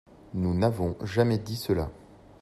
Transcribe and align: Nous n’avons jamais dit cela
Nous 0.33 0.55
n’avons 0.55 0.97
jamais 1.05 1.37
dit 1.37 1.55
cela 1.57 1.91